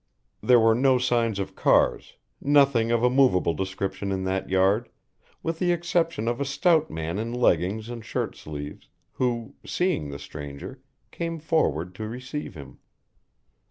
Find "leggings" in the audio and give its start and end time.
7.31-7.87